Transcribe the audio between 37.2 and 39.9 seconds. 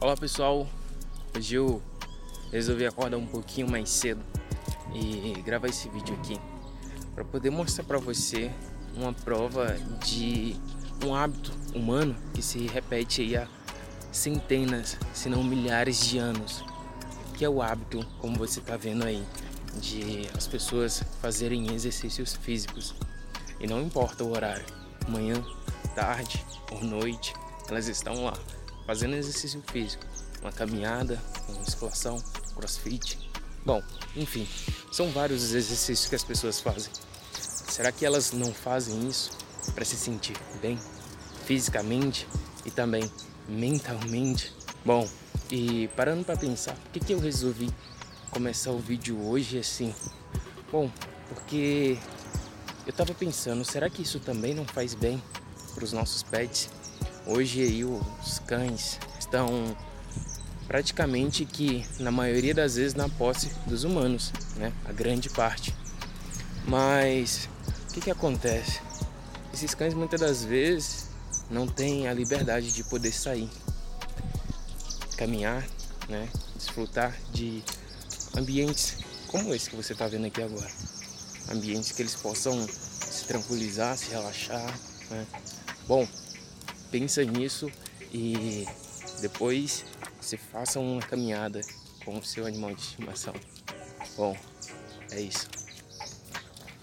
Será que elas não fazem isso para